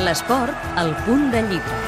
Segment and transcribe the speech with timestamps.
[0.00, 1.78] L'esport, al punt de llibre.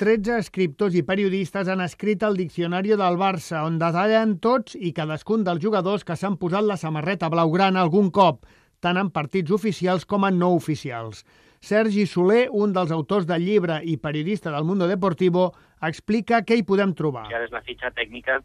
[0.00, 5.44] 13 escriptors i periodistes han escrit el Diccionari del Barça, on detallen tots i cadascun
[5.44, 8.46] dels jugadors que s'han posat la samarreta blaugrana algun cop,
[8.80, 11.26] tant en partits oficials com en no oficials.
[11.60, 15.50] Sergi Soler, un dels autors del llibre i periodista del Mundo Deportivo,
[15.84, 17.28] explica què hi podem trobar.
[17.28, 18.40] Ara és la fitxa tècnica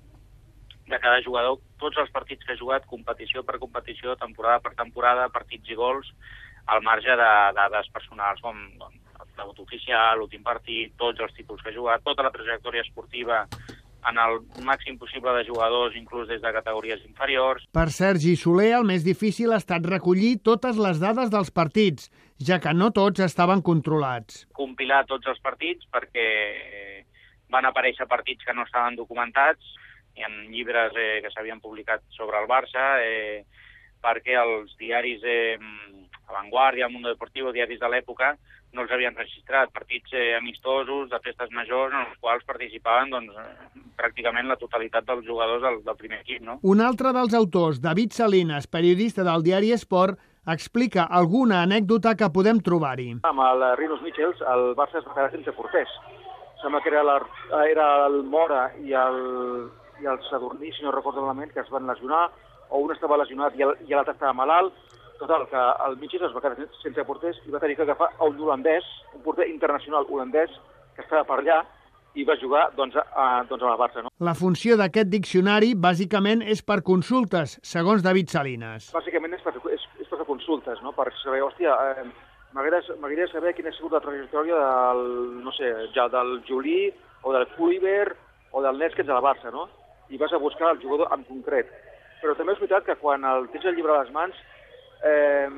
[0.88, 5.31] de cada jugador, tots els partits que ha jugat, competició per competició, temporada per temporada,
[5.31, 6.12] partits i gols,
[6.67, 9.02] al marge de dades personals com doncs,
[9.38, 13.43] debut oficial, l'últim partit, tots els títols que ha jugat, tota la trajectòria esportiva
[14.07, 17.66] en el màxim possible de jugadors, inclús des de categories inferiors.
[17.76, 22.09] Per Sergi Soler, el més difícil ha estat recollir totes les dades dels partits,
[22.40, 24.45] ja que no tots estaven controlats.
[24.57, 26.27] Compilar tots els partits perquè
[27.52, 29.76] van aparèixer partits que no estaven documentats,
[30.18, 33.45] hi ha llibres eh, que s'havien publicat sobre el Barça, eh,
[34.03, 35.57] perquè els diaris eh,
[36.27, 38.35] La Vanguardia, el Mundo Deportivo, diaris de l'època,
[38.76, 39.71] no els havien registrat.
[39.73, 43.35] Partits eh, amistosos, de festes majors, en els quals participaven doncs,
[43.98, 46.43] pràcticament la totalitat dels jugadors del, del primer equip.
[46.45, 46.59] No?
[46.62, 52.61] Un altre dels autors, David Salinas, periodista del diari Esport, explica alguna anècdota que podem
[52.63, 53.09] trobar-hi.
[53.27, 55.91] Amb el Rinos Michels, el Barça es va quedar sense porters.
[56.61, 57.17] Sembla que era, la,
[57.67, 59.20] era el Mora i el,
[60.01, 62.29] i el Sadurní, si no recordo malament, que es van lesionar,
[62.70, 64.73] o un estava lesionat i l'altre estava malalt.
[65.18, 68.28] Total, que el Mitchell es va quedar sense porters i va tenir que agafar a
[68.29, 68.85] un holandès,
[69.18, 70.53] un porter internacional holandès,
[70.94, 71.63] que estava per allà,
[72.18, 74.03] i va jugar doncs, a, doncs a la Barça.
[74.06, 74.12] No?
[74.25, 78.91] La funció d'aquest diccionari, bàsicament, és per consultes, segons David Salinas.
[78.94, 80.94] Bàsicament és per, és, és per consultes, no?
[80.97, 82.07] per saber, hòstia, eh,
[82.57, 85.03] m'agradaria saber quina ha sigut la trajectòria del,
[85.45, 86.88] no sé, ja del Juli
[87.23, 88.16] o del Cuiver
[88.51, 89.68] o del Nets que ets a la Barça, no?
[90.09, 91.69] I vas a buscar el jugador en concret.
[92.22, 94.38] Però també és veritat que quan el tens el llibre a les mans
[95.03, 95.50] eh,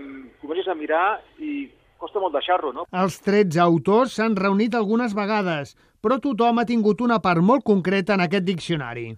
[0.42, 2.86] comences a mirar i costa molt deixar-lo, no?
[2.96, 8.16] Els 13 autors s'han reunit algunes vegades, però tothom ha tingut una part molt concreta
[8.16, 9.10] en aquest diccionari.